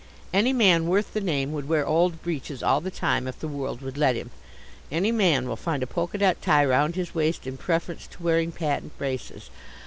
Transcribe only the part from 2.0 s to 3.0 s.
breeches all the